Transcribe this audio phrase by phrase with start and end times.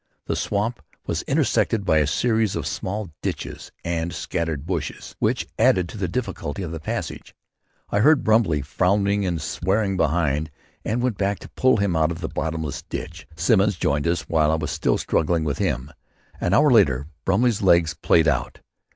[0.25, 5.87] The swamp was intersected by a series of small ditches and scattered bushes, which added
[5.89, 7.35] to the difficulty of the passage.
[7.91, 10.49] I heard Brumley floundering and swearing behind
[10.83, 13.27] and went back to pull him out of a bottomless ditch.
[13.35, 15.91] Simmons joined us while I was still struggling with him.
[16.41, 18.59] In another hour Brumley's legs played out.